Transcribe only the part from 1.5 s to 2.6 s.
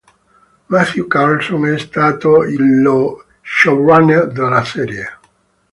è stato